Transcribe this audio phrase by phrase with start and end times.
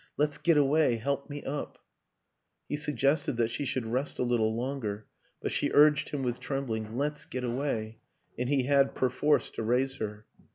[0.17, 0.95] "Let's get away.
[0.95, 1.77] Help me up!"
[2.69, 5.05] He suggested that she should rest a little longer,
[5.39, 7.99] but she urged him with trembling," Let's get away!"
[8.39, 10.25] and he had perforce to raise her.